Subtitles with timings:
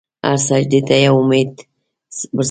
[0.25, 2.39] هر سجدې ته یو امید ورسره وي.